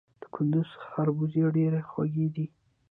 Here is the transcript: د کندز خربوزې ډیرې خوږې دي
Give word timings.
د 0.21 0.23
کندز 0.35 0.69
خربوزې 0.89 1.43
ډیرې 1.55 1.81
خوږې 1.89 2.27
دي 2.35 2.45